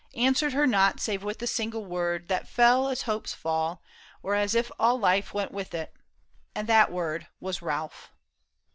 Answered 0.15 0.53
her 0.53 0.65
not 0.65 0.99
save 0.99 1.21
with 1.23 1.39
a 1.43 1.45
single 1.45 1.85
word 1.85 2.27
That 2.27 2.47
fell 2.47 2.87
as 2.87 3.03
hopes 3.03 3.35
fall, 3.35 3.83
or 4.23 4.33
as 4.33 4.55
if 4.55 4.71
all 4.79 4.97
life 4.99 5.31
Went 5.31 5.51
with 5.51 5.75
it, 5.75 5.93
and 6.55 6.67
that 6.67 6.91
word 6.91 7.27
was 7.39 7.61
Ralph. 7.61 8.09